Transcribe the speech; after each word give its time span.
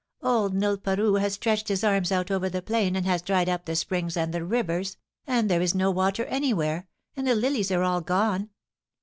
* 0.11 0.23
Old 0.23 0.55
Nilparoo 0.55 1.19
has 1.21 1.33
stretched 1.33 1.67
his 1.67 1.83
arms 1.83 2.11
out 2.11 2.31
over 2.31 2.49
the 2.49 2.63
plain 2.63 2.95
and 2.95 3.05
has 3.05 3.21
dried 3.21 3.47
up 3.47 3.65
the 3.65 3.75
springs 3.75 4.17
and 4.17 4.33
the 4.33 4.43
rivers, 4.43 4.97
and 5.27 5.47
there 5.47 5.61
is 5.61 5.75
no 5.75 5.91
water 5.91 6.25
anywhere, 6.25 6.87
and 7.15 7.27
the 7.27 7.35
lilies 7.35 7.69
are 7.69 7.83
all 7.83 8.01
gone. 8.01 8.49